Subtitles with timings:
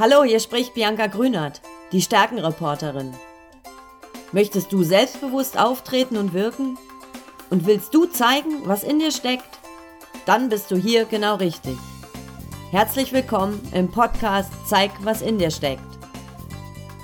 [0.00, 1.60] Hallo, hier spricht Bianca Grünert,
[1.92, 3.12] die Stärkenreporterin.
[4.32, 6.78] Möchtest du selbstbewusst auftreten und wirken?
[7.50, 9.58] Und willst du zeigen, was in dir steckt?
[10.24, 11.76] Dann bist du hier genau richtig.
[12.70, 15.82] Herzlich willkommen im Podcast Zeig, was in dir steckt.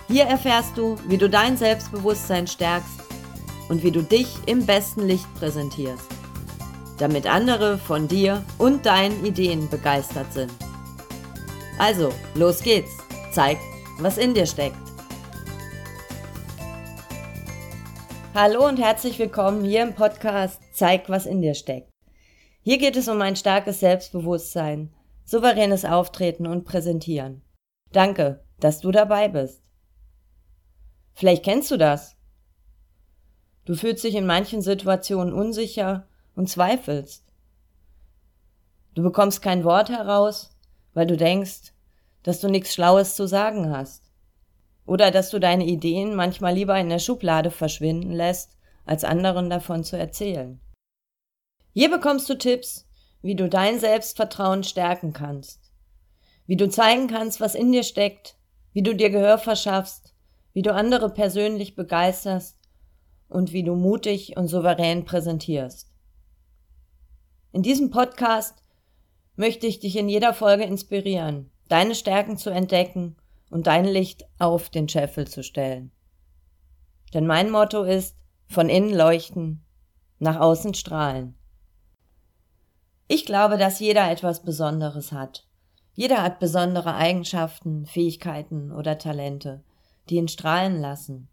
[0.08, 3.02] Hier erfährst du, wie du dein Selbstbewusstsein stärkst
[3.68, 6.08] und wie du dich im besten Licht präsentierst,
[6.96, 10.65] damit andere von dir und deinen Ideen begeistert sind.
[11.78, 12.96] Also, los geht's.
[13.32, 13.58] Zeig,
[13.98, 14.78] was in dir steckt.
[18.34, 21.90] Hallo und herzlich willkommen hier im Podcast Zeig, was in dir steckt.
[22.62, 24.90] Hier geht es um ein starkes Selbstbewusstsein,
[25.26, 27.42] souveränes Auftreten und Präsentieren.
[27.92, 29.62] Danke, dass du dabei bist.
[31.12, 32.16] Vielleicht kennst du das.
[33.66, 37.26] Du fühlst dich in manchen Situationen unsicher und zweifelst.
[38.94, 40.55] Du bekommst kein Wort heraus
[40.96, 41.74] weil du denkst,
[42.22, 44.10] dass du nichts Schlaues zu sagen hast.
[44.86, 49.84] Oder dass du deine Ideen manchmal lieber in der Schublade verschwinden lässt, als anderen davon
[49.84, 50.58] zu erzählen.
[51.74, 52.88] Hier bekommst du Tipps,
[53.20, 55.70] wie du dein Selbstvertrauen stärken kannst,
[56.46, 58.38] wie du zeigen kannst, was in dir steckt,
[58.72, 60.14] wie du dir Gehör verschaffst,
[60.54, 62.56] wie du andere persönlich begeisterst
[63.28, 65.92] und wie du mutig und souverän präsentierst.
[67.52, 68.62] In diesem Podcast
[69.36, 73.16] möchte ich dich in jeder Folge inspirieren, deine Stärken zu entdecken
[73.50, 75.92] und dein Licht auf den Scheffel zu stellen.
[77.14, 78.16] Denn mein Motto ist,
[78.48, 79.64] von innen leuchten,
[80.18, 81.36] nach außen strahlen.
[83.08, 85.46] Ich glaube, dass jeder etwas Besonderes hat.
[85.92, 89.62] Jeder hat besondere Eigenschaften, Fähigkeiten oder Talente,
[90.08, 91.28] die ihn strahlen lassen.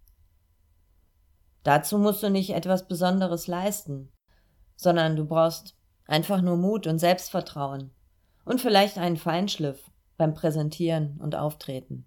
[1.63, 4.11] Dazu musst du nicht etwas Besonderes leisten,
[4.75, 7.91] sondern du brauchst Einfach nur Mut und Selbstvertrauen.
[8.45, 12.05] Und vielleicht einen Feinschliff beim Präsentieren und Auftreten.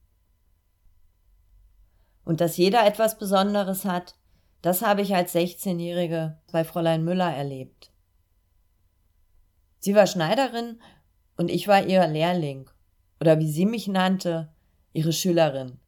[2.24, 4.16] Und dass jeder etwas Besonderes hat,
[4.60, 7.92] das habe ich als 16-Jährige bei Fräulein Müller erlebt.
[9.78, 10.80] Sie war Schneiderin
[11.36, 12.68] und ich war ihr Lehrling
[13.20, 14.52] oder wie sie mich nannte,
[14.92, 15.78] ihre Schülerin.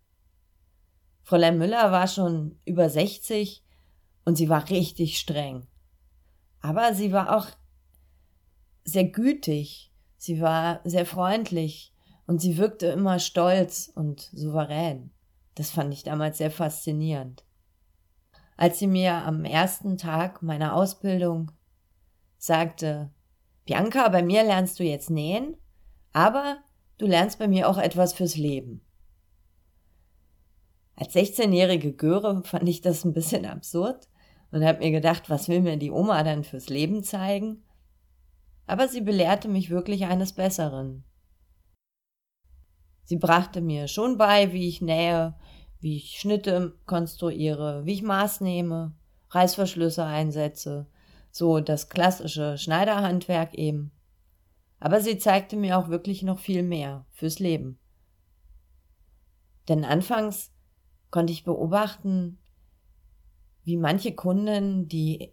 [1.23, 3.65] Fräulein Müller war schon über 60
[4.25, 5.67] und sie war richtig streng.
[6.61, 7.47] Aber sie war auch
[8.93, 11.95] sehr gütig, sie war sehr freundlich
[12.27, 15.11] und sie wirkte immer stolz und souverän.
[15.55, 17.45] Das fand ich damals sehr faszinierend.
[18.57, 21.53] Als sie mir am ersten Tag meiner Ausbildung
[22.39, 23.11] sagte,
[23.65, 25.57] Bianca, bei mir lernst du jetzt nähen,
[26.13, 26.59] aber
[26.99, 28.83] du lernst bei mir auch etwas fürs Leben.
[30.97, 34.09] Als 16-jährige Göre fand ich das ein bisschen absurd
[34.51, 37.63] und habe mir gedacht, was will mir die Oma dann fürs Leben zeigen?
[38.69, 41.03] Aber sie belehrte mich wirklich eines Besseren.
[43.05, 45.35] Sie brachte mir schon bei, wie ich nähe,
[45.81, 48.95] wie ich Schnitte konstruiere, wie ich Maß nehme,
[49.31, 50.87] Reißverschlüsse einsetze,
[51.31, 53.91] so das klassische Schneiderhandwerk eben.
[54.81, 57.79] Aber sie zeigte mir auch wirklich noch viel mehr fürs Leben.
[59.69, 60.53] Denn anfangs
[61.11, 62.39] konnte ich beobachten,
[63.65, 65.33] wie manche Kunden, die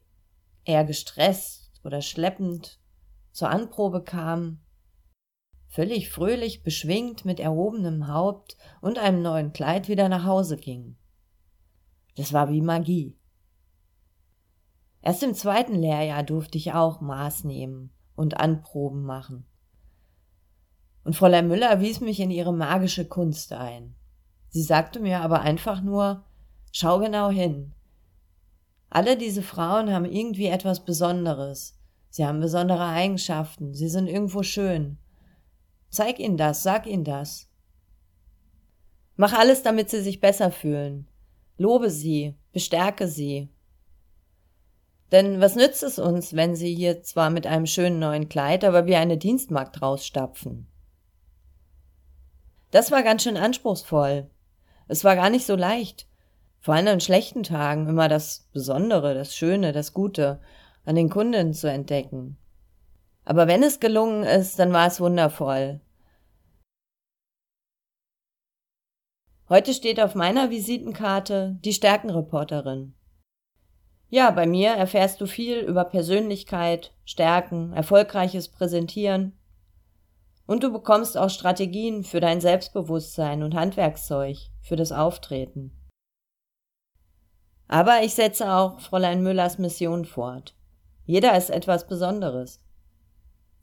[0.63, 2.79] eher gestresst oder schleppend
[3.35, 4.61] zur Anprobe kam,
[5.67, 10.95] völlig fröhlich beschwingt mit erhobenem Haupt und einem neuen Kleid wieder nach Hause ging.
[12.15, 13.17] Das war wie Magie.
[15.01, 19.45] Erst im zweiten Lehrjahr durfte ich auch Maß nehmen und Anproben machen.
[21.03, 23.95] Und Fräulein Müller wies mich in ihre magische Kunst ein.
[24.47, 26.23] Sie sagte mir aber einfach nur,
[26.71, 27.73] schau genau hin.
[28.89, 31.74] Alle diese Frauen haben irgendwie etwas Besonderes,
[32.15, 34.97] Sie haben besondere Eigenschaften, sie sind irgendwo schön.
[35.89, 37.49] Zeig ihnen das, sag ihnen das.
[39.17, 41.09] Mach alles, damit sie sich besser fühlen.
[41.57, 43.49] Lobe sie, bestärke sie.
[45.11, 48.85] Denn was nützt es uns, wenn sie hier zwar mit einem schönen neuen Kleid, aber
[48.85, 50.67] wie eine Dienstmagd rausstapfen?
[52.71, 54.29] Das war ganz schön anspruchsvoll.
[54.87, 56.07] Es war gar nicht so leicht.
[56.61, 60.39] Vor allem an schlechten Tagen immer das Besondere, das Schöne, das Gute
[60.85, 62.37] an den Kunden zu entdecken.
[63.23, 65.81] Aber wenn es gelungen ist, dann war es wundervoll.
[69.49, 72.95] Heute steht auf meiner Visitenkarte die Stärkenreporterin.
[74.09, 79.33] Ja, bei mir erfährst du viel über Persönlichkeit, Stärken, erfolgreiches Präsentieren
[80.47, 85.71] und du bekommst auch Strategien für dein Selbstbewusstsein und Handwerkszeug für das Auftreten.
[87.67, 90.55] Aber ich setze auch Fräulein Müllers Mission fort.
[91.05, 92.61] Jeder ist etwas Besonderes.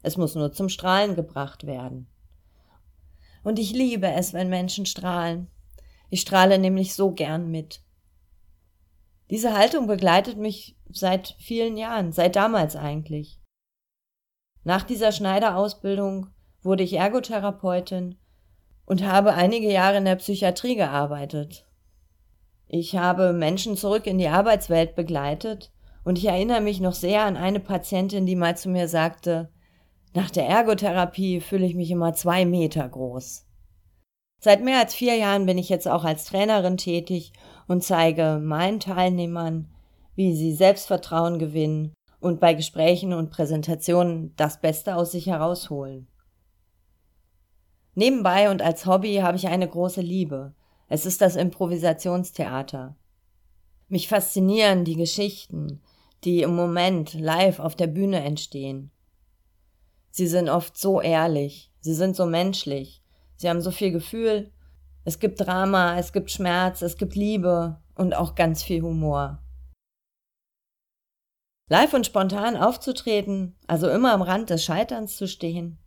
[0.02, 2.08] Es muss nur zum Strahlen gebracht werden.
[3.42, 5.48] Und ich liebe es, wenn Menschen strahlen.
[6.10, 7.82] Ich strahle nämlich so gern mit.
[9.30, 13.40] Diese Haltung begleitet mich seit vielen Jahren, seit damals eigentlich.
[14.64, 16.28] Nach dieser Schneiderausbildung
[16.62, 18.16] wurde ich Ergotherapeutin
[18.84, 21.66] und habe einige Jahre in der Psychiatrie gearbeitet.
[22.68, 25.72] Ich habe Menschen zurück in die Arbeitswelt begleitet
[26.04, 29.50] und ich erinnere mich noch sehr an eine Patientin, die mal zu mir sagte,
[30.14, 33.46] nach der Ergotherapie fühle ich mich immer zwei Meter groß.
[34.38, 37.32] Seit mehr als vier Jahren bin ich jetzt auch als Trainerin tätig
[37.68, 39.72] und zeige meinen Teilnehmern,
[40.16, 46.08] wie sie Selbstvertrauen gewinnen und bei Gesprächen und Präsentationen das Beste aus sich herausholen.
[47.94, 50.54] Nebenbei und als Hobby habe ich eine große Liebe.
[50.88, 52.96] Es ist das Improvisationstheater.
[53.88, 55.82] Mich faszinieren die Geschichten,
[56.24, 58.90] die im Moment live auf der Bühne entstehen.
[60.10, 63.02] Sie sind oft so ehrlich, sie sind so menschlich,
[63.36, 64.52] sie haben so viel Gefühl.
[65.04, 69.42] Es gibt Drama, es gibt Schmerz, es gibt Liebe und auch ganz viel Humor.
[71.68, 75.78] Live und spontan aufzutreten, also immer am Rand des Scheiterns zu stehen,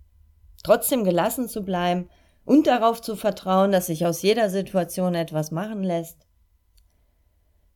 [0.63, 2.09] trotzdem gelassen zu bleiben
[2.43, 6.25] und darauf zu vertrauen, dass sich aus jeder Situation etwas machen lässt,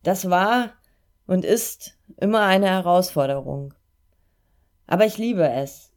[0.02, 0.72] das war
[1.30, 3.72] und ist immer eine Herausforderung.
[4.88, 5.92] Aber ich liebe es.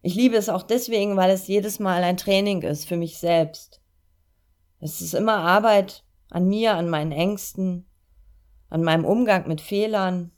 [0.00, 3.82] Ich liebe es auch deswegen, weil es jedes Mal ein Training ist für mich selbst.
[4.80, 7.86] Es ist immer Arbeit an mir, an meinen Ängsten,
[8.70, 10.32] an meinem Umgang mit Fehlern,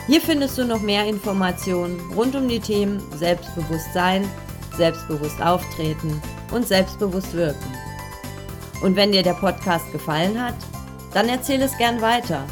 [0.06, 4.28] Hier findest du noch mehr Informationen rund um die Themen Selbstbewusstsein,
[4.76, 6.20] selbstbewusst auftreten
[6.50, 7.72] und selbstbewusst wirken.
[8.82, 10.56] Und wenn dir der Podcast gefallen hat,
[11.14, 12.44] dann erzähle es gern weiter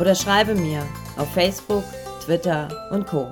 [0.00, 0.82] oder schreibe mir
[1.16, 1.84] auf Facebook,
[2.24, 3.30] Twitter und Co.